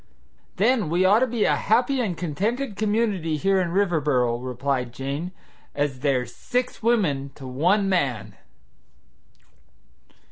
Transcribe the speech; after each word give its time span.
"Then 0.55 0.89
we 0.89 1.05
ought 1.05 1.19
to 1.19 1.27
be 1.27 1.43
a 1.45 1.55
happy 1.55 2.01
and 2.01 2.17
contented 2.17 2.75
community 2.75 3.37
here 3.37 3.61
in 3.61 3.69
Riverboro," 3.69 4.37
replied 4.43 4.93
Jane, 4.93 5.31
"as 5.75 5.99
there's 5.99 6.33
six 6.35 6.81
women 6.81 7.29
to 7.35 7.45
one 7.45 7.87
man." 7.87 8.35